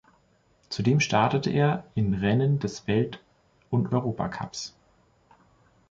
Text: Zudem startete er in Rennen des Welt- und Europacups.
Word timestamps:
Zudem 0.69 0.99
startete 0.99 1.51
er 1.51 1.85
in 1.93 2.15
Rennen 2.15 2.57
des 2.57 2.87
Welt- 2.87 3.21
und 3.69 3.93
Europacups. 3.93 4.75